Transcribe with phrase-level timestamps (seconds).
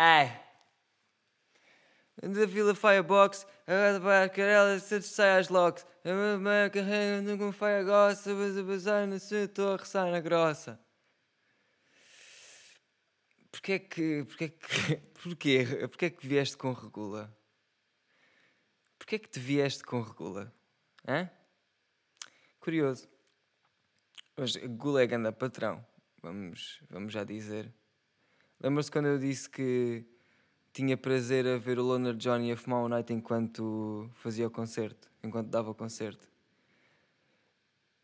[0.00, 0.40] Ai.
[2.22, 5.84] Da Vila Firebox, agora para a carela, se sai às locks.
[6.04, 10.78] A carrega nunca foi a gossa, mas a bazar na sua torre, sai na grossa.
[13.50, 14.24] Porquê é que.
[14.24, 14.96] Porquê que.
[15.20, 15.88] Porquê?
[15.88, 17.36] Porquê é que vieste com regula?
[19.00, 20.54] Porquê é que te vieste com regula?
[21.08, 21.28] Hã?
[22.60, 23.08] Curioso.
[24.36, 25.84] Mas gula é ganda patrão.
[26.22, 27.74] Vamos, vamos já dizer.
[28.60, 30.04] Lembra-se quando eu disse que
[30.72, 35.10] tinha prazer a ver o Loner Johnny a fumar um night enquanto fazia o concerto,
[35.22, 36.28] enquanto dava o concerto.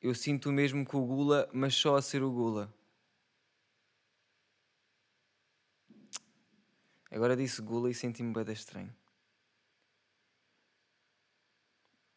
[0.00, 2.72] Eu sinto o mesmo com o Gula, mas só a ser o Gula.
[7.10, 8.94] Agora disse Gula e senti-me bem estranho.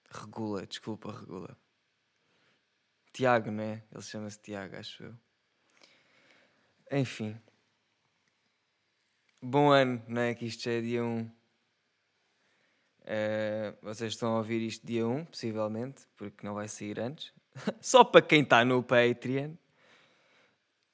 [0.10, 1.58] Regula, desculpa, regula.
[3.14, 3.84] Tiago, não é?
[3.92, 5.16] Ele chama-se Tiago, acho eu.
[6.92, 7.40] Enfim.
[9.50, 10.36] Bom ano, não é?
[10.36, 11.22] Que isto já é dia 1.
[11.22, 11.32] Uh,
[13.06, 17.32] eh, vocês estão a ouvir isto dia 1, possivelmente, porque não vai sair antes.
[17.80, 19.54] Só para quem está no Patreon.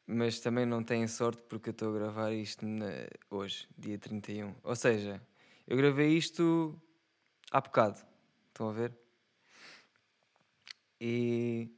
[0.06, 2.92] Mas também não têm sorte porque eu estou a gravar isto na...
[3.28, 4.54] hoje, dia 31.
[4.62, 5.20] Ou seja,
[5.66, 6.80] eu gravei isto
[7.50, 8.00] há bocado.
[8.50, 8.94] Estão a ver?
[11.02, 11.72] E.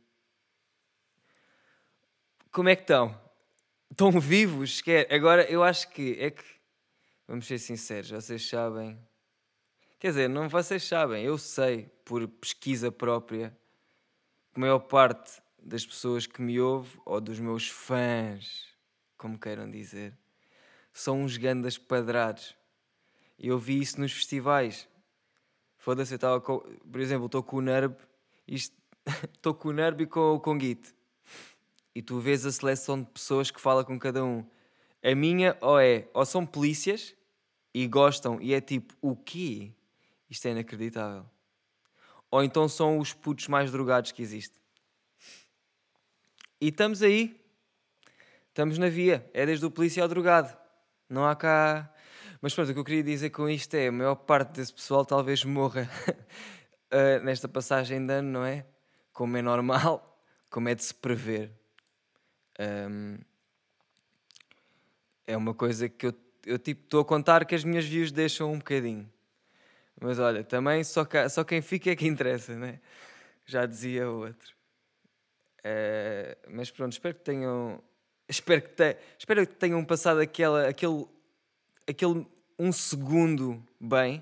[2.52, 3.18] Como é que estão?
[3.90, 4.84] Estão vivos?
[5.10, 6.55] Agora eu acho que é que
[7.28, 9.00] Vamos ser sinceros, vocês sabem.
[10.00, 13.50] Quer dizer, não vocês sabem, eu sei por pesquisa própria
[14.54, 18.68] que a maior parte das pessoas que me ouve, ou dos meus fãs,
[19.18, 20.16] como queiram dizer,
[20.94, 22.56] são uns gandas padrados.
[23.38, 24.88] Eu vi isso nos festivais.
[25.78, 26.60] Foda-se, eu estava com.
[26.60, 27.96] Por exemplo, estou com o Nerb,
[28.48, 30.94] estou com o Nerb e com o Conguite.
[31.94, 34.46] E tu vês a seleção de pessoas que fala com cada um.
[35.06, 37.16] A minha ou é, ou são polícias
[37.72, 39.72] e gostam e é tipo, o quê?
[40.28, 41.30] Isto é inacreditável.
[42.32, 44.60] Ou então são os putos mais drogados que existem.
[46.60, 47.40] E estamos aí.
[48.48, 49.30] Estamos na via.
[49.32, 50.58] É desde o polícia ao drogado.
[51.08, 51.94] Não há cá.
[52.42, 55.06] Mas pronto, o que eu queria dizer com isto é: a maior parte desse pessoal
[55.06, 55.88] talvez morra
[56.92, 58.66] uh, nesta passagem de ano, não é?
[59.14, 60.20] Como é normal,
[60.50, 61.52] como é de se prever.
[62.60, 63.20] Um,
[65.28, 66.14] é uma coisa que eu,
[66.46, 69.10] eu tipo estou a contar que as minhas views deixam um bocadinho.
[70.00, 72.80] Mas olha, também só, só quem fica é que interessa, né?
[73.46, 74.54] Já dizia o outro.
[75.60, 77.82] Uh, mas pronto, espero que tenham.
[78.28, 81.08] Espero que, te, espero que tenham passado aquela, aquele,
[81.88, 82.28] aquele
[82.58, 84.22] um segundo bem.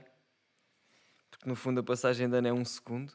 [1.30, 3.14] Porque no fundo a passagem de ano é um segundo.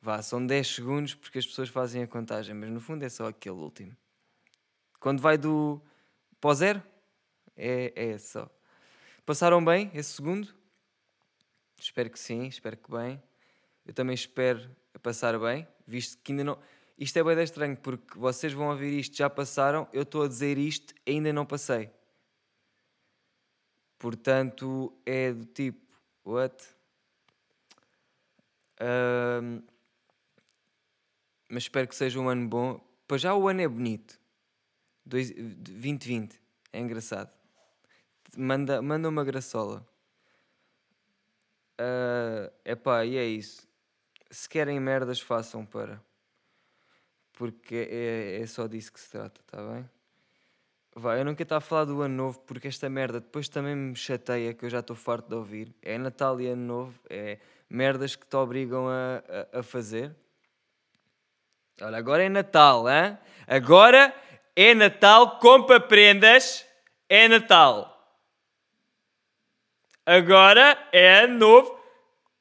[0.00, 3.26] Vá, são 10 segundos porque as pessoas fazem a contagem, mas no fundo é só
[3.26, 3.96] aquele último.
[5.00, 5.82] Quando vai do
[6.40, 6.82] para o zero?
[7.56, 8.48] É, é só.
[9.26, 10.54] Passaram bem esse segundo?
[11.78, 13.22] Espero que sim, espero que bem.
[13.84, 14.68] Eu também espero
[15.02, 16.58] passar bem, visto que ainda não.
[16.98, 20.58] Isto é bem estranho, porque vocês vão ouvir isto, já passaram, eu estou a dizer
[20.58, 21.90] isto, ainda não passei.
[23.98, 25.80] Portanto, é do tipo,
[26.24, 26.64] what?
[28.80, 29.62] Um,
[31.48, 32.80] mas espero que seja um ano bom.
[33.06, 34.20] Para já o ano é bonito.
[35.08, 36.40] 2020.
[36.72, 37.30] É engraçado.
[38.36, 39.86] Manda, manda uma graçola.
[41.80, 43.66] Uh, epá, e é isso.
[44.30, 46.02] Se querem merdas, façam para.
[47.32, 49.88] Porque é, é só disso que se trata, tá bem?
[50.94, 53.76] Vai, eu não quero estar a falar do ano novo porque esta merda depois também
[53.76, 55.74] me chateia que eu já estou farto de ouvir.
[55.80, 57.38] É Natal e ano novo, é
[57.70, 60.14] merdas que te obrigam a, a, a fazer.
[61.80, 63.16] Olha, agora é Natal, hein?
[63.46, 64.12] Agora
[64.60, 66.66] é Natal, compra prendas,
[67.08, 67.94] é Natal.
[70.04, 71.80] Agora é ano novo,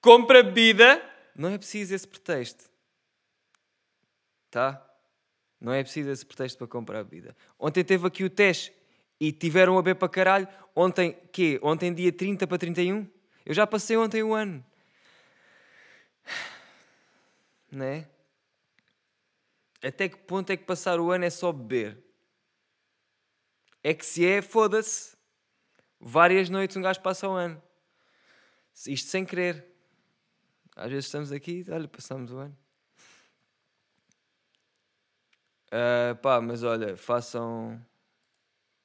[0.01, 0.99] compra bebida.
[1.35, 2.65] Não é preciso esse pretexto.
[4.49, 4.83] Tá?
[5.61, 7.37] Não é preciso esse pretexto para comprar bebida.
[7.59, 8.73] Ontem teve aqui o teste
[9.19, 10.47] e tiveram a beber para caralho.
[10.75, 11.59] Ontem, quê?
[11.61, 13.07] Ontem dia 30 para 31?
[13.45, 14.65] Eu já passei ontem o ano.
[17.71, 18.07] Né?
[19.83, 22.06] Até que ponto é que passar o ano é só beber?
[23.83, 25.15] É que se é, foda-se.
[25.99, 27.61] Várias noites um gajo passa o ano.
[28.85, 29.65] Isto sem querer.
[30.75, 32.57] Às vezes estamos aqui, olha, passamos o ano.
[35.67, 37.83] Uh, pá, mas olha, façam.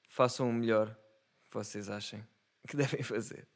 [0.08, 0.94] Façam o melhor
[1.44, 2.26] que vocês achem
[2.66, 3.46] que devem fazer.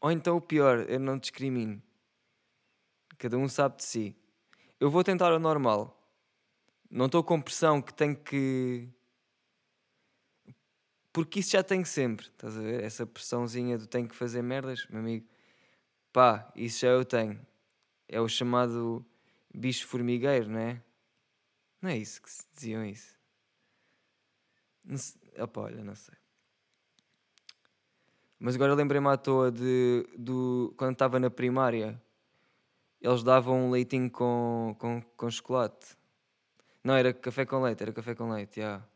[0.00, 1.82] Ou então o pior, eu não discrimino.
[3.18, 4.16] Cada um sabe de si.
[4.78, 6.00] Eu vou tentar o normal.
[6.90, 8.88] Não estou com pressão que tenho que
[11.14, 12.82] Porque isso já tenho sempre, estás a ver?
[12.82, 15.24] Essa pressãozinha do tenho que fazer merdas, meu amigo.
[16.12, 17.40] Pá, isso já eu tenho.
[18.08, 19.06] É o chamado
[19.54, 20.82] bicho formigueiro, não é?
[21.80, 23.16] Não é isso que se diziam isso.
[24.84, 24.98] Não
[25.38, 26.16] opa, olha, não sei.
[28.36, 32.02] Mas agora lembrei-me à toa de, do, quando estava na primária,
[33.00, 35.96] eles davam um leitinho com, com, com chocolate.
[36.82, 38.62] Não, era café com leite, era café com leite, já.
[38.62, 38.93] Yeah.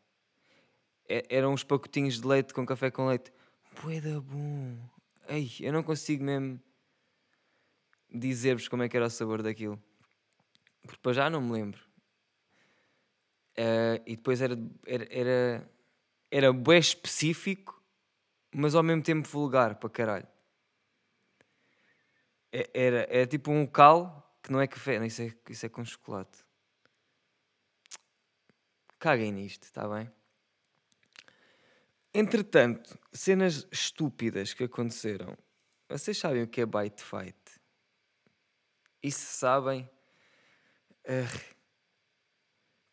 [1.08, 3.32] Eram uns pacotinhos de leite com café com leite.
[3.82, 4.76] Boeda bom.
[5.28, 6.60] Ei, eu não consigo mesmo
[8.10, 9.82] dizer-vos como é que era o sabor daquilo.
[10.82, 11.81] Porque para já não me lembro.
[13.58, 14.56] Uh, e depois era,
[14.87, 15.70] era, era,
[16.31, 17.82] era bué específico,
[18.54, 20.28] mas ao mesmo tempo vulgar, para caralho.
[22.52, 25.69] É, era, era tipo um cal que não é café, não, isso, é, isso é
[25.69, 26.44] com chocolate.
[28.99, 30.11] Caguem nisto, está bem?
[32.20, 35.38] Entretanto, cenas estúpidas que aconteceram.
[35.88, 37.38] Vocês sabem o que é Bite Fight?
[39.00, 39.88] E se sabem,
[41.05, 41.55] uh,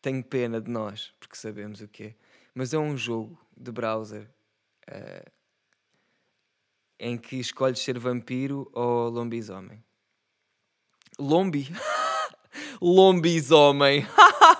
[0.00, 2.14] tenho pena de nós, porque sabemos o que é.
[2.54, 4.30] Mas é um jogo de browser
[4.88, 5.32] uh,
[6.96, 9.84] em que escolhes ser vampiro ou lobisomem.
[11.18, 11.68] Lombi?
[12.80, 14.06] Lombisomem.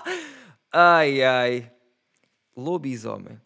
[0.73, 1.73] ai ai.
[2.57, 3.46] Lobisomem.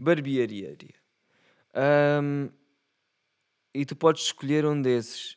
[0.00, 0.74] Barbearia.
[2.22, 2.48] Um,
[3.74, 5.36] e tu podes escolher um desses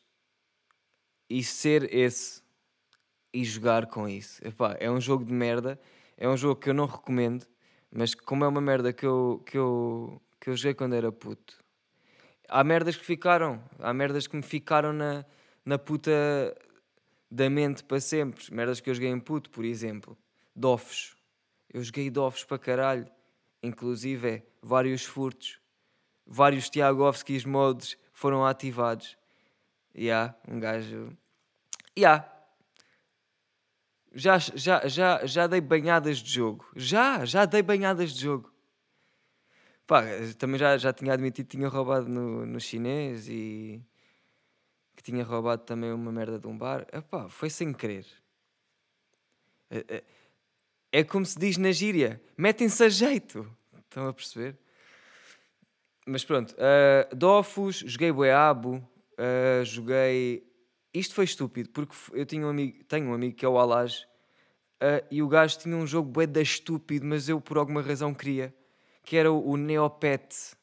[1.30, 2.42] e ser esse
[3.34, 4.42] e jogar com isso.
[4.46, 5.78] Epá, é um jogo de merda,
[6.16, 7.46] é um jogo que eu não recomendo,
[7.92, 11.62] mas como é uma merda que eu, que eu, que eu joguei quando era puto,
[12.48, 15.26] há merdas que ficaram, há merdas que me ficaram na,
[15.66, 16.12] na puta
[17.30, 18.46] da mente para sempre.
[18.54, 20.18] Merdas que eu joguei em puto, por exemplo,
[20.56, 21.18] dofos.
[21.74, 23.12] Eu joguei dofos para caralho,
[23.64, 25.60] inclusive é, vários furtos,
[26.28, 29.18] vários Tiagovskis modos foram ativados.
[29.96, 31.18] E yeah, um gajo.
[31.98, 32.28] Yeah,
[34.14, 36.66] já, já, já, já dei banhadas de jogo.
[36.76, 38.54] Já, já dei banhadas de jogo.
[39.88, 40.04] Pá,
[40.38, 43.82] também já, já tinha admitido que tinha roubado no, no chinês e
[44.96, 46.86] que tinha roubado também uma merda de um bar.
[46.94, 48.06] Epá, foi sem querer.
[50.96, 53.52] É, como se diz na gíria: metem-se a jeito.
[53.80, 54.56] Estão a perceber?
[56.06, 60.46] Mas pronto, uh, Dofus, joguei Boeabo, uh, joguei
[60.94, 64.06] isto foi estúpido, porque eu tinha um amigo, tenho um amigo que é o Alage,
[64.76, 68.14] uh, e o gajo tinha um jogo bué da estúpido, mas eu por alguma razão
[68.14, 68.54] queria,
[69.04, 70.56] que era o, o Neopet.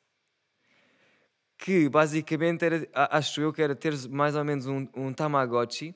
[1.58, 5.94] Que basicamente era, acho eu que era ter mais ou menos um, um Tamagotchi,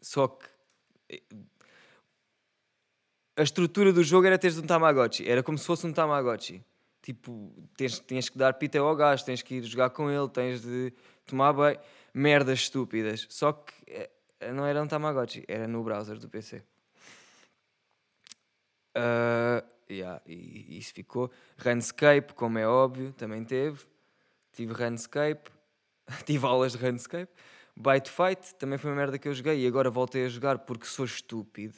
[0.00, 0.46] só que
[3.36, 6.64] a estrutura do jogo era teres um Tamagotchi, era como se fosse um Tamagotchi.
[7.02, 10.62] Tipo, tens, tens que dar pita ao gajo, tens que ir jogar com ele, tens
[10.62, 10.92] de
[11.24, 11.78] tomar banho
[12.12, 13.26] merdas estúpidas.
[13.28, 14.10] Só que eh,
[14.52, 16.62] não era um Tamagotchi, era no browser do PC.
[18.96, 21.30] Uh, yeah, e, isso ficou.
[21.58, 23.84] Runscape, como é óbvio, também teve.
[24.52, 25.50] Tive Runscape,
[26.24, 27.30] tive aulas de Runscape.
[27.76, 30.86] Byte Fight também foi uma merda que eu joguei e agora voltei a jogar porque
[30.86, 31.74] sou estúpido.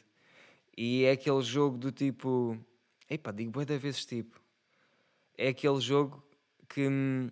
[0.80, 2.56] E é aquele jogo do tipo.
[3.10, 4.40] Epá, digo boa da vezes tipo.
[5.36, 6.24] É aquele jogo
[6.68, 7.28] que hum,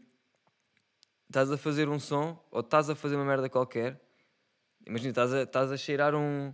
[1.29, 4.01] estás a fazer um som ou estás a fazer uma merda qualquer.
[4.85, 6.53] Imagina, estás a, estás a cheirar um.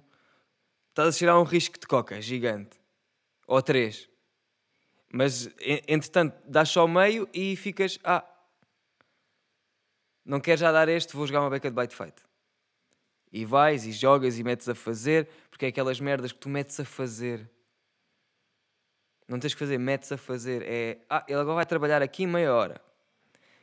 [0.90, 2.78] Estás a cheirar um risco de coca gigante.
[3.46, 4.06] Ou três.
[5.10, 5.48] Mas,
[5.88, 7.98] entretanto, dás só o meio e ficas.
[8.04, 8.22] Ah,
[10.26, 12.22] não quero já dar este, vou jogar uma beca de bite fight.
[13.32, 15.26] E vais e jogas e metes a fazer,
[15.62, 17.48] porque é aquelas merdas que tu metes a fazer.
[19.28, 20.60] Não tens que fazer, metes a fazer.
[20.66, 22.80] É, ah, ele agora vai trabalhar aqui meia hora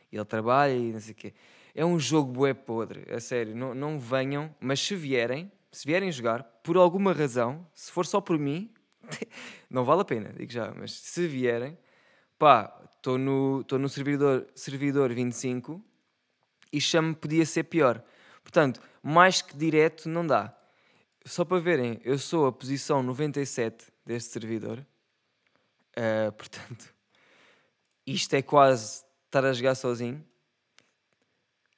[0.09, 1.33] ele trabalha e não sei o quê.
[1.75, 3.53] É um jogo bué podre, a sério.
[3.53, 8.21] Não, não venham, mas se vierem, se vierem jogar, por alguma razão, se for só
[8.21, 8.73] por mim,
[9.69, 11.77] não vale a pena, digo já, mas se vierem,
[12.39, 15.83] pá, estou no, no servidor, servidor 25
[16.71, 18.01] e chamo podia ser pior.
[18.41, 20.55] Portanto, mais que direto não dá.
[21.29, 24.83] Só para verem, eu sou a posição 97 deste servidor.
[25.95, 26.91] Uh, portanto,
[28.03, 30.25] isto é quase estar a jogar sozinho.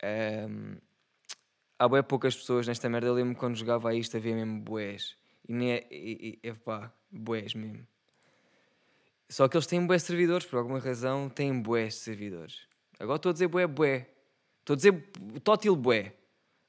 [0.01, 0.77] Um,
[1.77, 3.07] há bem poucas pessoas nesta merda.
[3.07, 5.17] Eu lembro quando jogava isto havia mesmo boés.
[5.45, 7.85] E nem é, e, e, pá, boés mesmo.
[9.27, 12.65] Só que eles têm boés servidores, por alguma razão têm boés servidores.
[12.97, 14.07] Agora estou a dizer boé boé.
[14.61, 15.11] Estou a dizer
[15.43, 16.13] tótil boé.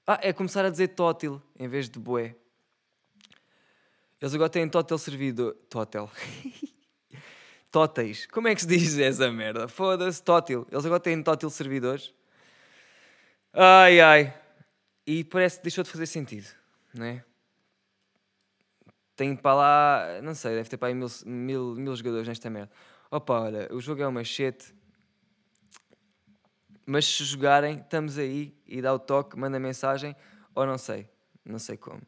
[0.05, 2.35] Ah, é começar a dizer tótil em vez de boé.
[4.23, 5.57] Eles agora têm tótil servidor.
[5.69, 6.09] Tótil.
[7.73, 8.25] Tóteis.
[8.27, 9.67] Como é que se diz essa merda?
[9.67, 10.65] Foda-se, tótil.
[10.71, 12.15] Eles agora têm tótil servidores.
[13.53, 14.41] Ai, ai.
[15.05, 16.47] E parece que deixou de fazer sentido,
[16.95, 17.25] não é?
[19.17, 22.71] Tem para lá, não sei, deve ter para aí mil, mil, mil jogadores nesta merda.
[23.11, 24.73] Opa, olha, o jogo é uma machete.
[26.87, 30.15] Mas se jogarem, estamos aí e dá o toque, manda mensagem,
[30.55, 31.09] ou não sei,
[31.45, 32.03] não sei como.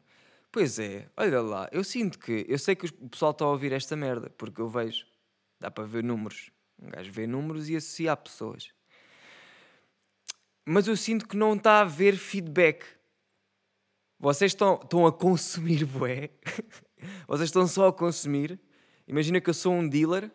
[0.55, 3.73] Pois é, olha lá, eu sinto que, eu sei que o pessoal está a ouvir
[3.73, 5.05] esta merda, porque eu vejo,
[5.59, 6.49] dá para ver números.
[6.81, 8.69] Um gajo vê números e associa pessoas.
[10.65, 12.85] Mas eu sinto que não está a haver feedback.
[14.17, 16.29] Vocês estão, estão a consumir bué.
[17.27, 18.57] vocês estão só a consumir.
[19.05, 20.31] Imagina que eu sou um dealer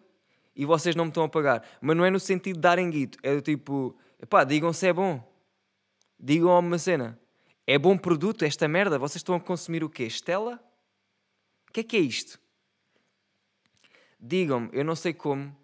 [0.55, 1.67] e vocês não me estão a pagar.
[1.81, 3.17] Mas não é no sentido de darem guito.
[3.23, 3.97] É do tipo,
[4.29, 5.27] pá, digam se é bom.
[6.19, 7.19] Digam uma cena.
[7.73, 8.99] É bom produto esta merda?
[8.99, 10.03] Vocês estão a consumir o quê?
[10.03, 10.61] Estela?
[11.69, 12.41] O que é que é isto?
[14.19, 15.57] Digam-me, eu não sei como.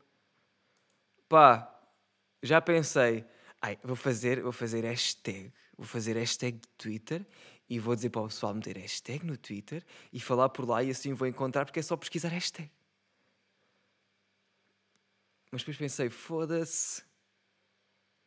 [1.29, 1.69] Pá,
[2.41, 3.27] já pensei.
[3.61, 5.53] Ai, vou fazer, vou fazer hashtag.
[5.77, 7.27] Vou fazer hashtag de Twitter
[7.69, 10.91] e vou dizer para o pessoal meter hashtag no Twitter e falar por lá e
[10.91, 12.71] assim vou encontrar porque é só pesquisar hashtag.
[15.51, 17.03] Mas depois pensei, foda-se.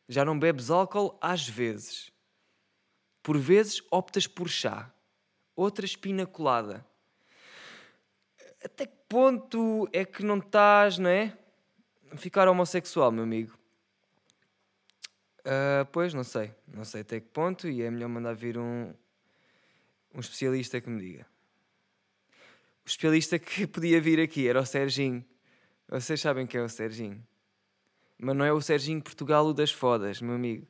[0.06, 2.12] Já não bebes álcool às vezes.
[3.22, 4.90] Por vezes optas por chá.
[5.54, 6.84] Outras pina colada.
[8.64, 11.36] Até que ponto é que não estás, não é?
[12.16, 13.58] Ficar homossexual, meu amigo.
[15.40, 16.52] Uh, pois, não sei.
[16.66, 18.92] Não sei até que ponto e é melhor mandar vir um,
[20.14, 21.26] um especialista que me diga.
[22.84, 25.24] O especialista que podia vir aqui era o Serginho.
[25.88, 27.24] Vocês sabem quem é o Serginho.
[28.18, 30.66] Mas não é o Serginho Portugal o das fodas, meu amigo.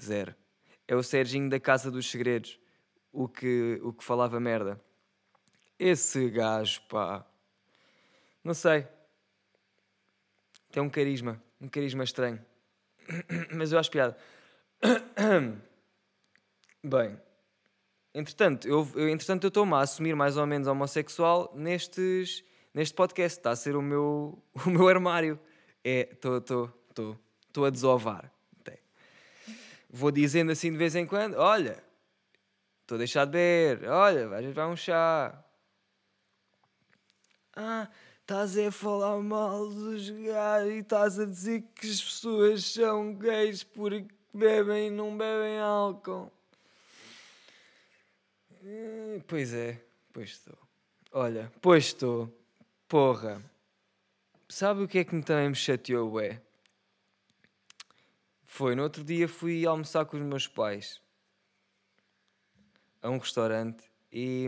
[0.00, 0.34] Zero.
[0.86, 2.58] É o Serginho da Casa dos Segredos.
[3.12, 4.80] O que, o que falava merda.
[5.78, 7.24] Esse gajo, pá.
[8.42, 8.86] Não sei.
[10.70, 11.42] Tem um carisma.
[11.60, 12.44] Um carisma estranho.
[13.54, 14.16] Mas eu acho piada.
[16.82, 17.18] Bem.
[18.12, 23.38] Entretanto, eu, entretanto, eu estou-me a assumir mais ou menos homossexual nestes, neste podcast.
[23.38, 25.38] Está a ser o meu, o meu armário.
[25.82, 28.33] É, estou, estou, estou, estou a desovar.
[29.96, 31.80] Vou dizendo assim de vez em quando: olha,
[32.80, 35.32] estou a deixar de beber, olha, vais levar um chá.
[37.54, 37.88] Ah,
[38.20, 43.62] estás a falar mal dos gajos e estás a dizer que as pessoas são gays
[43.62, 46.32] porque bebem e não bebem álcool.
[48.64, 49.80] Hum, pois é,
[50.12, 50.58] pois estou.
[51.12, 52.36] Olha, pois estou.
[52.88, 53.40] Porra.
[54.48, 56.42] Sabe o que é que me também me chateou, é?
[58.56, 61.00] Foi, no outro dia fui almoçar com os meus pais
[63.02, 63.82] a um restaurante
[64.12, 64.46] e,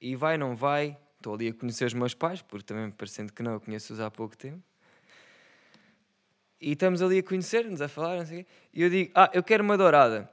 [0.00, 0.98] e vai, não vai.
[1.18, 4.10] Estou ali a conhecer os meus pais, porque também parecendo que não, eu conheço-os há
[4.10, 4.62] pouco tempo.
[6.58, 8.50] E estamos ali a conhecer-nos, a falar, não sei o quê.
[8.72, 10.30] E eu digo, ah, eu quero uma dourada.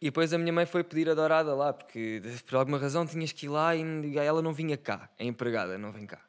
[0.00, 3.32] E depois a minha mãe foi pedir a dourada lá, porque por alguma razão tinhas
[3.32, 5.10] que ir lá e ela não vinha cá.
[5.20, 6.24] A empregada não vem cá.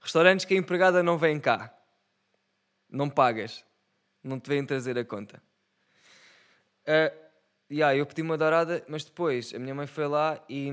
[0.00, 1.76] Restaurantes que a empregada não vem cá.
[2.88, 3.66] Não pagas.
[4.28, 5.42] Não te vêm trazer a conta.
[6.82, 7.16] Uh,
[7.70, 10.70] yeah, eu pedi uma dourada, mas depois a minha mãe foi lá e,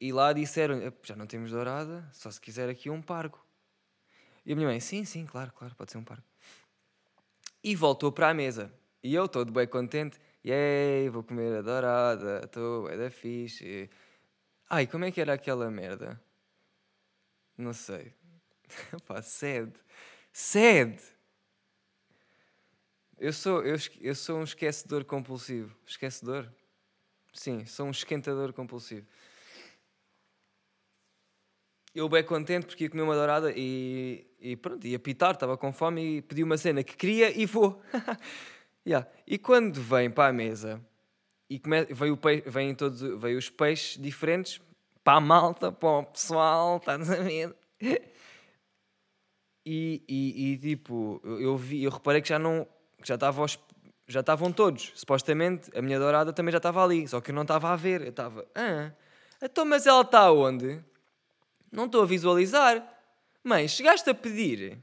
[0.00, 3.38] e lá disseram: já não temos dourada, só se quiser aqui um pargo.
[4.44, 6.24] E a minha mãe: sim, sim, claro, claro, pode ser um pargo.
[7.62, 8.72] E voltou para a mesa.
[9.02, 13.88] E eu, todo bem contente, Yay, vou comer a dourada, estou, é da fixe.
[14.68, 16.20] Ai, como é que era aquela merda?
[17.56, 18.12] Não sei.
[19.06, 19.78] Pá, sede.
[20.32, 21.13] Sede!
[23.18, 25.76] Eu sou, eu, eu sou um esquecedor compulsivo.
[25.86, 26.50] Esquecedor?
[27.32, 29.06] Sim, sou um esquentador compulsivo.
[31.94, 35.72] Eu bem contente porque ia comer uma dourada e, e pronto, ia pitar, estava com
[35.72, 37.82] fome e pedi uma cena que queria e vou.
[38.86, 39.10] Yeah.
[39.26, 40.78] E quando vem para a mesa
[41.48, 41.86] e come...
[41.86, 44.60] vem, o peixe, vem, todos, vem os peixes diferentes
[45.02, 47.56] para a malta, para o pessoal, estás a ver?
[49.66, 52.68] E, e, e, tipo, eu vi, eu reparei que já não
[53.08, 53.46] já estavam
[54.06, 54.92] já estavam todos.
[54.94, 58.02] Supostamente a minha dourada também já estava ali, só que eu não estava a ver.
[58.02, 58.92] Eu estava, ah,
[59.42, 60.82] então, mas ela está onde?
[61.70, 62.82] Não estou a visualizar.
[63.42, 64.78] Mãe, chegaste a pedir?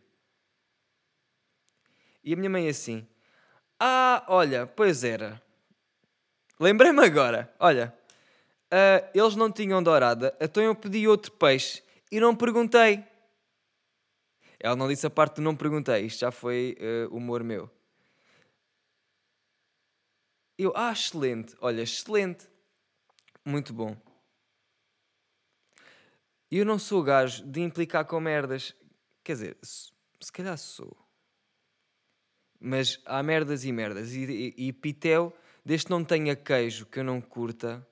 [2.24, 3.08] E a minha mãe assim,
[3.80, 5.42] ah, olha, pois era.
[6.60, 7.52] Lembrei-me agora.
[7.60, 7.92] Olha,
[8.72, 13.04] uh, eles não tinham dourada, então eu pedi outro peixe e não perguntei.
[14.60, 17.68] Ela não disse a parte do não perguntei, isto já foi uh, humor meu.
[20.64, 22.48] Eu, ah, excelente, olha, excelente,
[23.44, 23.98] muito bom.
[26.52, 28.76] Eu não sou gajo de implicar com merdas.
[29.24, 30.96] Quer dizer, se, calhar sou.
[32.60, 34.14] Mas há merdas e merdas.
[34.14, 37.84] E, e, e pitel, desde que não tenha queijo que eu não curta,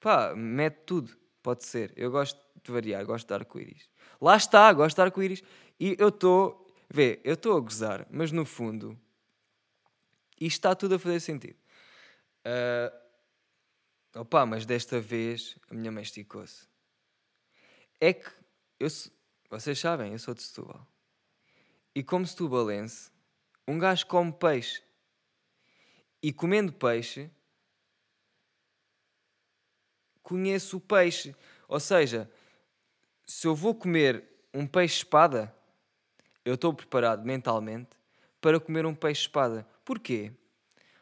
[0.00, 1.16] pá, mete tudo.
[1.40, 1.92] Pode ser.
[1.94, 3.88] Eu gosto de variar, gosto de arco-íris.
[4.20, 5.44] Lá está, gosto de arco-íris.
[5.78, 8.98] E eu estou, vê, eu estou a gozar, mas no fundo,
[10.40, 11.67] isto está tudo a fazer sentido.
[12.48, 16.66] Uh, opa, mas desta vez a minha mãe esticou-se.
[18.00, 18.30] É que
[18.80, 18.88] eu,
[19.50, 20.86] vocês sabem, eu sou de Setúbal.
[21.94, 23.10] E como setubalense,
[23.66, 24.82] um gajo come peixe.
[26.22, 27.30] E comendo peixe,
[30.22, 31.34] conheço o peixe.
[31.66, 32.30] Ou seja,
[33.26, 34.24] se eu vou comer
[34.54, 35.54] um peixe-espada,
[36.44, 37.90] eu estou preparado mentalmente
[38.40, 39.68] para comer um peixe-espada.
[39.84, 40.32] Porquê?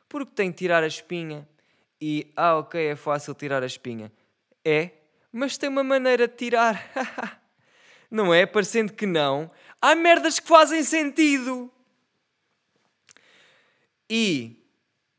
[0.09, 1.49] Porque tem que tirar a espinha
[2.01, 4.13] e, ah, ok, é fácil tirar a espinha.
[4.65, 4.91] É,
[5.33, 6.91] mas tem uma maneira de tirar.
[8.11, 8.47] não é?
[8.47, 9.51] Parecendo que não.
[9.81, 11.71] Há merdas que fazem sentido.
[14.09, 14.63] E,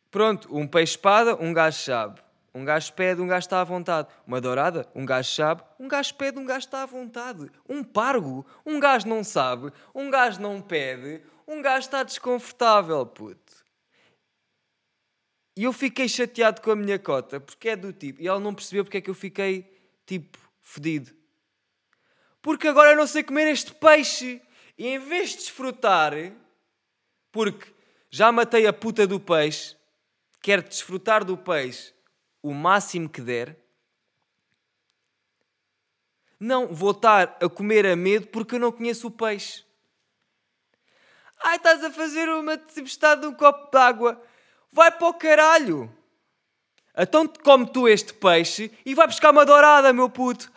[0.09, 2.21] pronto, um peixe-espada, um gajo sabe.
[2.53, 4.07] Um gajo pede, um gajo está à vontade.
[4.25, 5.61] Uma dourada, um gajo sabe.
[5.79, 7.51] Um gajo pede, um gajo está à vontade.
[7.69, 9.71] Um pargo, um gajo não sabe.
[9.93, 11.21] Um gajo não pede.
[11.47, 13.46] Um gajo está desconfortável, puto.
[15.57, 18.21] E eu fiquei chateado com a minha cota, porque é do tipo.
[18.21, 19.67] E ela não percebeu porque é que eu fiquei,
[20.05, 21.11] tipo, fedido.
[22.43, 24.39] Porque agora eu não sei comer este peixe.
[24.77, 26.13] E em vez de desfrutar,
[27.31, 27.73] porque
[28.07, 29.75] já matei a puta do peixe,
[30.43, 31.91] quero desfrutar do peixe
[32.43, 33.57] o máximo que der.
[36.39, 39.65] Não, vou estar a comer a medo porque eu não conheço o peixe.
[41.39, 44.23] Ai, estás a fazer uma tempestade de um copo d'água.
[44.71, 45.91] Vai para o caralho.
[46.97, 50.51] Então come tu este peixe e vai buscar uma dourada, meu puto.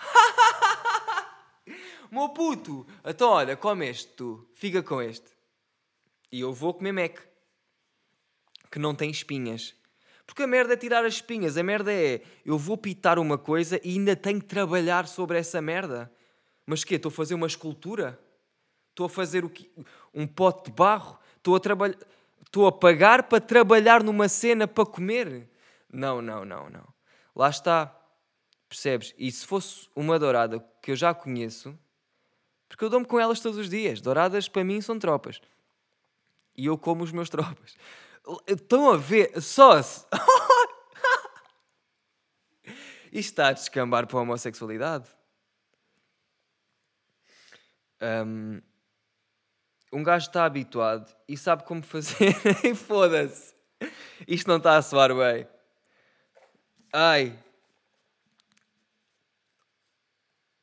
[2.11, 2.87] meu puto.
[3.05, 4.49] Então olha, come este tu.
[4.55, 5.29] Fica com este.
[6.33, 7.19] E eu vou comer Mac.
[8.71, 9.75] Que não tem espinhas.
[10.25, 13.81] Porque a merda é tirar as espinhas, a merda é eu vou pitar uma coisa
[13.83, 16.11] e ainda tenho que trabalhar sobre essa merda.
[16.65, 18.17] Mas que Estou a fazer uma escultura?
[18.91, 19.69] Estou a fazer o que?
[20.15, 21.19] um pote de barro?
[21.37, 21.97] Estou a trabalhar.
[22.51, 25.49] Estou a pagar para trabalhar numa cena para comer?
[25.89, 26.93] Não, não, não, não.
[27.33, 27.97] Lá está.
[28.69, 29.15] Percebes?
[29.17, 31.79] E se fosse uma dourada que eu já conheço,
[32.69, 34.01] porque eu dou-me com elas todos os dias.
[34.01, 35.41] Douradas para mim são tropas.
[36.57, 37.77] E eu como os meus tropas.
[38.49, 39.41] Estão a ver?
[39.41, 40.05] Só-se.
[43.13, 45.09] Isto está a descambar para a homossexualidade.
[48.03, 48.61] Um,
[49.93, 52.35] um gajo está habituado e sabe como fazer.
[52.65, 53.55] e foda-se.
[54.27, 55.47] Isto não está a soar bem.
[56.93, 57.39] Ai.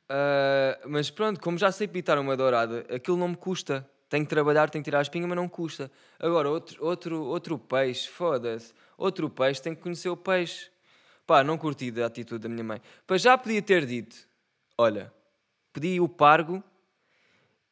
[0.09, 3.89] Uh, mas pronto, como já sei pitar uma dourada, aquilo não me custa.
[4.09, 5.91] Tenho que trabalhar, tenho que tirar a espinha, mas não custa.
[6.17, 8.73] Agora, outro, outro, outro peixe, foda-se.
[8.97, 10.71] Outro peixe, tem que conhecer o peixe.
[11.25, 12.81] Pá, não curti da atitude da minha mãe.
[13.05, 14.15] Pá, já podia ter dito:
[14.77, 15.11] olha,
[15.73, 16.63] pedi o pargo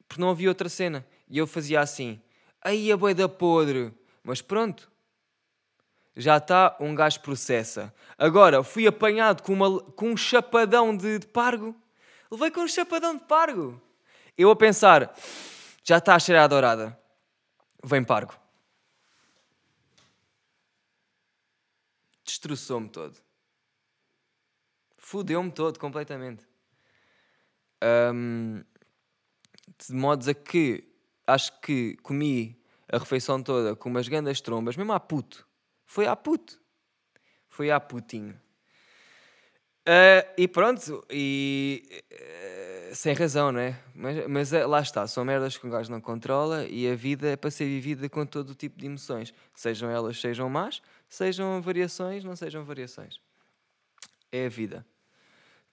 [0.07, 1.05] porque não havia outra cena.
[1.27, 2.21] E eu fazia assim:
[2.61, 3.93] aí a boeda podre.
[4.23, 4.91] Mas pronto,
[6.15, 7.93] já está, um gajo processa.
[8.17, 11.75] Agora, fui apanhado com, uma, com um chapadão de, de pargo.
[12.31, 13.79] Levei com um chapadão de pargo.
[14.37, 15.15] Eu a pensar
[15.83, 16.99] já está a cheirar a dourada.
[17.83, 18.33] Vem pargo.
[22.23, 23.15] Destroçou-me todo.
[24.97, 26.43] Fudeu-me todo completamente.
[27.83, 28.63] Um,
[29.77, 30.94] de modos a que
[31.27, 32.59] acho que comi
[32.91, 35.47] a refeição toda com umas grandes trombas, mesmo a puto.
[35.85, 36.59] Foi a puto.
[37.49, 38.39] Foi a putinho.
[39.87, 42.03] Uh, e pronto, e
[42.95, 43.79] sem razão, não é?
[43.93, 47.29] Mas, mas é, lá está, são merdas que um gajo não controla e a vida
[47.29, 49.33] é para ser vivida com todo o tipo de emoções.
[49.53, 53.19] Sejam elas, sejam más, sejam variações, não sejam variações.
[54.31, 54.85] É a vida.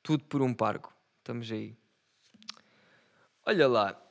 [0.03, 0.93] Tudo por um pargo.
[1.19, 1.77] Estamos aí.
[3.47, 4.02] Olha lá.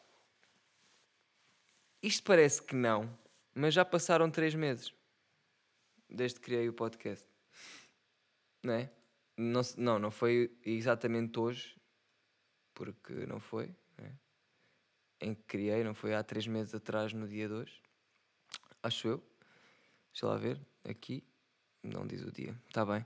[2.02, 3.18] Isto parece que não,
[3.54, 4.94] mas já passaram três meses
[6.10, 7.28] desde que criei o podcast.
[8.64, 8.92] Não é?
[9.38, 11.76] Não, não, não foi exatamente hoje,
[12.74, 14.14] porque não foi, né?
[15.20, 17.72] em que criei, não foi há três meses atrás, no dia 2,
[18.84, 19.24] acho eu.
[20.12, 21.24] Deixa lá ver, aqui,
[21.82, 23.02] não diz o dia, está bem.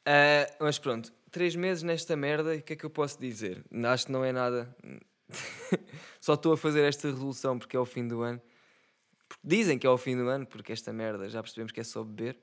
[0.00, 3.64] Uh, mas pronto, três meses nesta merda, e o que é que eu posso dizer?
[3.84, 4.74] Acho que não é nada.
[6.20, 8.40] Só estou a fazer esta resolução porque é o fim do ano.
[9.42, 12.02] Dizem que é o fim do ano, porque esta merda já percebemos que é só
[12.02, 12.38] beber.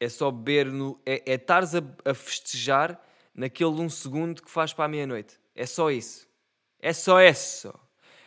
[0.00, 1.00] É só beber no.
[1.04, 3.00] É, é estares a, a festejar
[3.34, 5.38] naquele um segundo que faz para a meia-noite.
[5.54, 6.26] É só isso.
[6.80, 7.72] É só isso.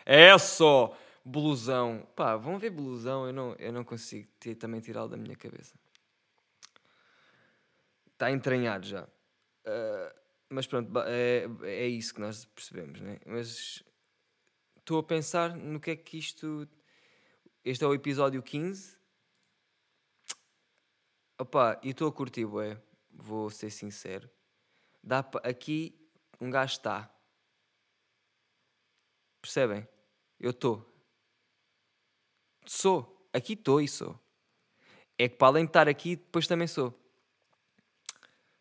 [0.05, 2.07] É só blusão.
[2.15, 5.73] Pá, vão ver blusão, eu não, eu não consigo também tirá-lo da minha cabeça.
[8.13, 9.03] Está entranhado já.
[9.03, 13.19] Uh, mas pronto, é, é isso que nós percebemos, né?
[13.25, 13.84] Mas
[14.77, 16.67] estou a pensar no que é que isto.
[17.63, 18.95] Este é o episódio 15.
[21.39, 24.29] Opa, e estou a curtir, ué, vou ser sincero.
[25.03, 25.39] Dá pa...
[25.39, 25.99] Aqui
[26.39, 27.12] um gajo está.
[29.41, 29.88] Percebem?
[30.39, 30.89] Eu estou.
[32.65, 33.29] Sou.
[33.34, 34.19] Aqui estou e sou.
[35.17, 36.93] É que para além de estar aqui, depois também sou.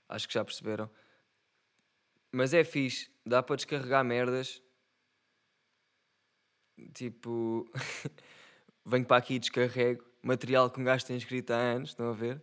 [0.08, 0.90] Acho que já perceberam.
[2.34, 3.08] Mas é fixe.
[3.24, 4.60] Dá para descarregar merdas.
[6.92, 7.70] Tipo.
[8.84, 10.04] Venho para aqui e descarrego.
[10.20, 11.90] Material que um gajo tem escrito há anos.
[11.90, 12.42] Estão a ver?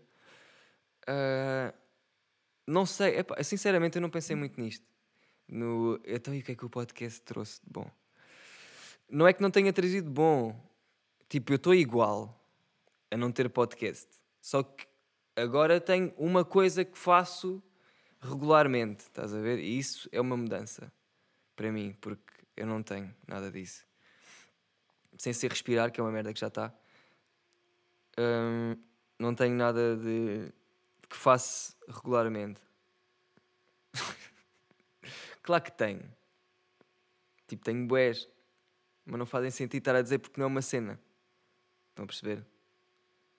[1.04, 1.78] Uh...
[2.66, 3.18] Não sei.
[3.18, 4.86] Epá, sinceramente, eu não pensei muito nisto.
[5.46, 6.00] No...
[6.06, 7.92] Então, e o que é que o podcast trouxe de bom?
[9.10, 10.58] Não é que não tenha trazido bom.
[11.28, 12.42] Tipo, eu estou igual
[13.12, 14.08] a não ter podcast.
[14.40, 14.88] Só que
[15.36, 17.62] agora tenho uma coisa que faço
[18.22, 19.60] regularmente, estás a ver?
[19.60, 20.92] E isso é uma mudança
[21.56, 23.86] para mim, porque eu não tenho nada disso.
[25.18, 26.74] Sem ser respirar, que é uma merda que já está.
[28.18, 28.76] Hum,
[29.20, 30.52] não tenho nada de
[31.10, 32.62] que faço regularmente.
[35.44, 36.04] claro que tenho.
[37.48, 38.30] Tipo, tenho boés,
[39.06, 41.00] mas não fazem sentido estar a dizer porque não é uma cena.
[41.90, 42.46] Estão a perceber?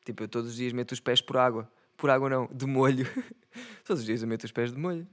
[0.04, 1.70] Tipo, eu todos os dias meto os pés por água.
[2.02, 3.06] Por água não, de molho.
[3.86, 5.06] todos os dias eu meto os pés de molho.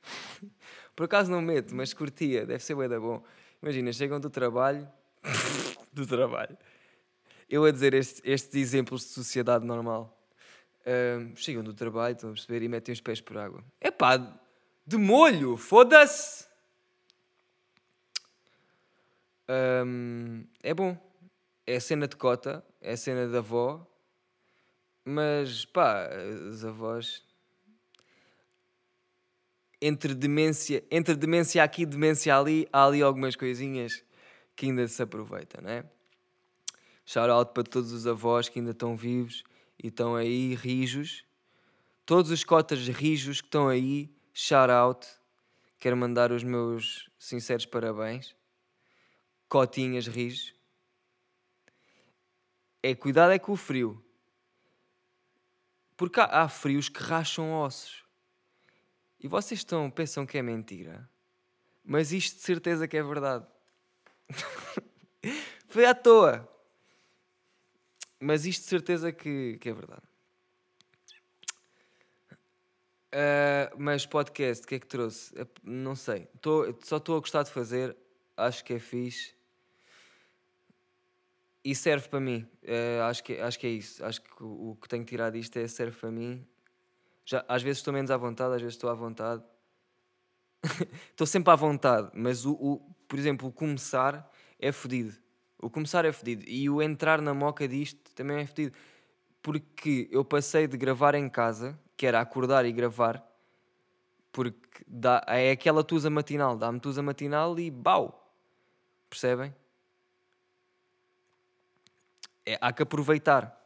[0.94, 3.20] por acaso não meto, mas curtia, deve ser bué da bom.
[3.60, 4.88] Imagina, chegam do trabalho,
[5.92, 6.56] do trabalho,
[7.48, 10.16] eu a dizer estes, estes exemplos de sociedade normal.
[10.86, 13.64] Um, chegam do trabalho, estão a perceber, e metem os pés por água.
[13.80, 14.40] É pá,
[14.86, 16.46] de molho, foda-se!
[19.84, 20.96] Um, é bom.
[21.66, 23.89] É a cena de cota, é a cena da avó,
[25.04, 26.08] mas pá,
[26.48, 27.24] os avós.
[29.82, 34.04] Entre demência, entre demência aqui e demência ali, há ali algumas coisinhas
[34.54, 35.84] que ainda se aproveitam, não é?
[37.06, 39.42] Shout out para todos os avós que ainda estão vivos
[39.82, 41.24] e estão aí rijos.
[42.04, 45.06] Todos os cotas rijos que estão aí, shout out.
[45.78, 48.36] Quero mandar os meus sinceros parabéns.
[49.48, 50.54] Cotinhas rijos.
[52.82, 54.04] É cuidado é com o frio.
[56.00, 58.02] Porque há, há frios que racham ossos.
[59.22, 61.06] E vocês estão, pensam que é mentira.
[61.84, 63.46] Mas isto de certeza que é verdade.
[65.68, 66.48] Foi à toa.
[68.18, 70.00] Mas isto de certeza que, que é verdade.
[73.12, 75.34] Uh, mas podcast, o que é que trouxe?
[75.62, 76.28] Não sei.
[76.40, 77.94] Tô, só estou a gostar de fazer.
[78.38, 79.34] Acho que é fixe.
[81.64, 82.46] E serve para mim.
[82.62, 84.04] Uh, acho, que, acho que é isso.
[84.04, 86.46] Acho que o, o que tenho que tirar disto é serve para mim.
[87.24, 89.42] Já, às vezes estou menos à vontade, às vezes estou à vontade.
[91.10, 95.14] estou sempre à vontade, mas o, o, por exemplo, o começar é fodido.
[95.58, 96.44] O começar é fedido.
[96.48, 98.76] E o entrar na moca disto também é fedido.
[99.42, 103.24] Porque eu passei de gravar em casa, que era acordar e gravar,
[104.32, 106.56] porque dá, é aquela tusa matinal.
[106.56, 108.34] Dá-me tusa matinal e bau!
[109.08, 109.54] Percebem?
[112.50, 113.56] É, há que aproveitar.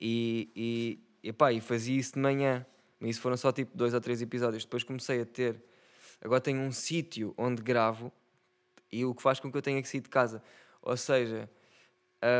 [0.00, 2.64] E, e, epá, e fazia isso de manhã.
[3.00, 4.64] Mas isso foram só tipo dois ou três episódios.
[4.64, 5.60] Depois comecei a ter.
[6.22, 8.12] Agora tenho um sítio onde gravo
[8.92, 10.40] e o que faz com que eu tenha que sair de casa.
[10.80, 11.50] Ou seja,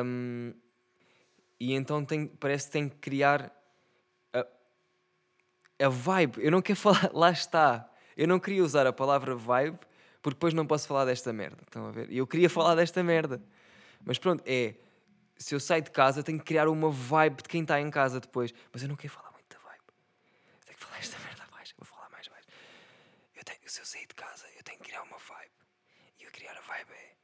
[0.04, 0.54] um,
[1.58, 3.52] e então tem, parece que tem que criar
[4.32, 4.46] a,
[5.86, 6.38] a vibe.
[6.38, 7.90] Eu não quero falar, lá está.
[8.16, 9.80] Eu não queria usar a palavra vibe
[10.22, 11.58] porque depois não posso falar desta merda.
[11.66, 12.12] Estão a ver?
[12.12, 13.42] E eu queria falar desta merda.
[14.04, 14.76] Mas pronto, é.
[15.36, 18.20] Se eu sair de casa, tenho que criar uma vibe de quem está em casa
[18.20, 18.52] depois.
[18.72, 19.82] Mas eu não quero falar muito da vibe.
[20.64, 21.74] Tenho que falar esta merda baixo.
[21.78, 22.48] Vou falar mais baixo.
[23.34, 25.52] Eu tenho, se eu sair de casa, eu tenho que criar uma vibe.
[26.18, 27.14] E eu criar a vibe é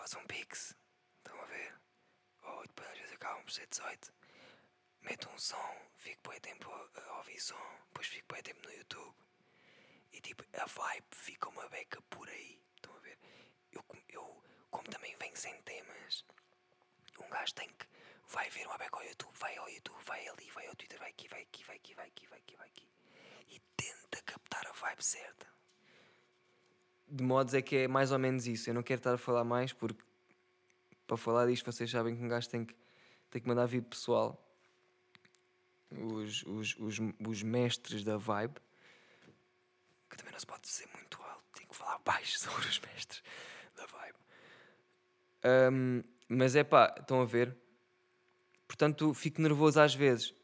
[0.00, 0.74] faço um pix.
[1.18, 1.74] Estão a ver?
[2.42, 4.12] Ou depois às vezes acabam por ser 18.
[5.02, 9.14] Meto um som, fico bem tempo a ouvir som, depois fico bem tempo no YouTube.
[10.12, 12.60] E tipo, a vibe fica uma beca por aí.
[12.76, 13.18] Estão a ver?
[13.72, 16.24] Eu, eu como também venho sem temas,
[17.20, 17.86] um gajo tem que.
[18.28, 21.10] Vai ver uma beca ao YouTube, vai ao YouTube, vai ali, vai ao Twitter, vai
[21.10, 22.88] aqui, vai aqui, vai aqui, vai aqui, vai aqui, vai aqui.
[23.48, 25.50] E tenta captar a vibe certa
[27.10, 28.70] de modos é que é mais ou menos isso.
[28.70, 30.02] Eu não quero estar a falar mais porque
[31.06, 32.74] para falar disto vocês sabem que um gajo tem que,
[33.30, 34.40] tem que mandar vir pessoal.
[35.90, 38.60] Os, os, os, os mestres da vibe.
[40.08, 41.42] Que também não se pode ser muito alto.
[41.52, 43.22] Tem que falar baixo sobre os mestres
[43.74, 44.18] da vibe.
[45.44, 47.56] Um, mas é pá, estão a ver?
[48.66, 50.34] Portanto, fico nervoso às vezes.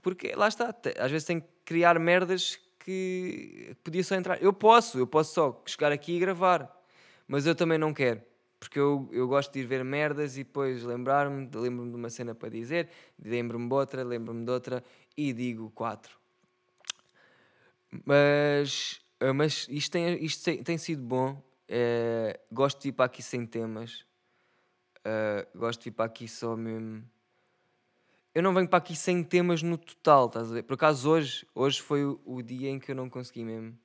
[0.00, 4.42] Porque lá está, às vezes tenho que criar merdas que podia só entrar.
[4.42, 6.70] Eu posso, eu posso só chegar aqui e gravar,
[7.28, 8.22] mas eu também não quero.
[8.58, 12.34] Porque eu, eu gosto de ir ver merdas e depois lembrar-me, lembro-me de uma cena
[12.34, 12.88] para dizer,
[13.22, 14.84] lembro-me de outra, lembro-me de outra
[15.16, 16.16] e digo quatro.
[18.04, 21.42] Mas, eh, mas isto, tem, isto tem, tem sido bom.
[21.68, 24.04] É, gosto de ir para aqui sem temas.
[25.04, 27.04] Uh, gosto de ir para aqui só mesmo.
[28.34, 30.62] Eu não venho para aqui sem temas no total, estás a ver?
[30.62, 33.78] Por acaso hoje, hoje foi o, o dia em que eu não consegui mesmo.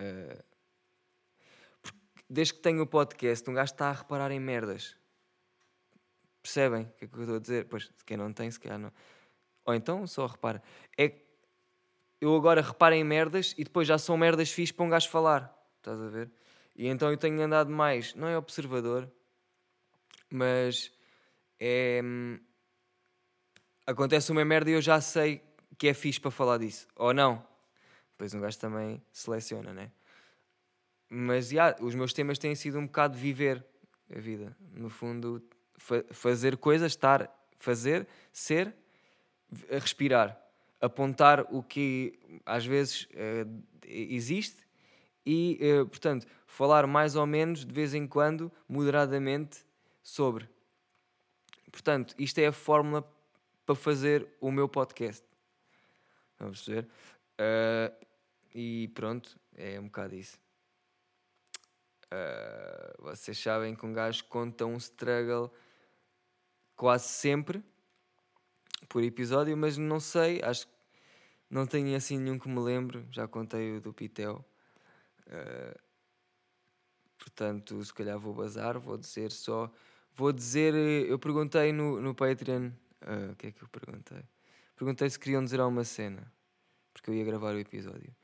[0.00, 0.44] Uh,
[2.28, 4.96] desde que tenho o podcast, um gajo está a reparar em merdas.
[6.42, 7.66] Percebem o que é que eu estou a dizer?
[7.66, 8.92] Pois, quem não tem, se calhar não.
[9.64, 10.62] Ou então só repara.
[10.96, 11.12] É
[12.20, 15.56] eu agora reparo em merdas e depois já são merdas fixas para um gajo falar.
[15.78, 16.30] Estás a ver?
[16.76, 19.10] E então eu tenho andado mais, não é observador,
[20.30, 20.92] mas
[21.58, 22.00] é.
[22.02, 22.38] Hum,
[23.86, 25.42] acontece uma merda e eu já sei
[25.76, 26.86] que é fixe para falar disso.
[26.96, 27.44] Ou não.
[28.12, 29.90] Depois um gajo também seleciona, né?
[31.08, 33.64] Mas yeah, os meus temas têm sido um bocado viver
[34.14, 34.56] a vida.
[34.74, 35.42] No fundo,
[35.76, 38.74] fa fazer coisas, estar, fazer, ser,
[39.70, 40.38] respirar.
[40.80, 44.64] Apontar o que às vezes uh, existe
[45.26, 49.64] e, uh, portanto, falar mais ou menos, de vez em quando, moderadamente,
[50.02, 50.48] sobre.
[51.70, 53.02] Portanto, isto é a fórmula
[53.64, 55.24] para fazer o meu podcast.
[56.38, 56.88] Vamos ver.
[57.38, 58.06] Uh,
[58.54, 60.38] e pronto, é um bocado isso.
[62.06, 65.52] Uh, vocês sabem que um gajo conta um struggle
[66.74, 67.62] quase sempre
[68.88, 70.72] por episódio, mas não sei, acho que
[71.48, 73.06] não tenho assim nenhum que me lembre.
[73.10, 74.44] Já contei o do Pitel.
[75.26, 75.78] Uh,
[77.18, 79.70] portanto, se calhar vou bazar, vou dizer só.
[80.14, 82.70] Vou dizer, eu perguntei no, no Patreon.
[83.02, 84.22] Uh, o que é que eu perguntei?
[84.76, 86.30] Perguntei se queriam dizer alguma cena,
[86.92, 88.14] porque eu ia gravar o episódio.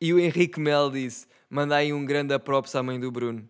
[0.00, 3.48] E o Henrique Mel disse: manda aí um grande props à mãe do Bruno.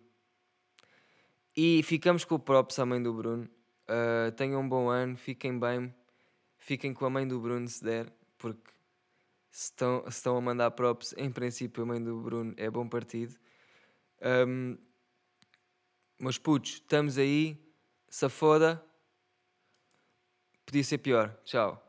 [1.55, 3.49] E ficamos com o props à mãe do Bruno.
[3.89, 5.93] Uh, tenham um bom ano, fiquem bem,
[6.57, 8.69] fiquem com a mãe do Bruno se der, porque
[9.49, 12.87] se estão, se estão a mandar props, em princípio a mãe do Bruno é bom
[12.87, 13.35] partido.
[14.21, 14.77] Um,
[16.19, 17.57] meus putos, estamos aí,
[18.09, 18.83] se foda,
[20.65, 21.35] podia ser pior.
[21.43, 21.86] Tchau.